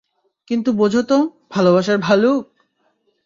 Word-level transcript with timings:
কিন্তু 0.47 0.69
বোঝো 0.73 1.01
তো, 1.01 1.17
ভালোবাসার 1.51 1.97
ভালুক? 1.97 2.43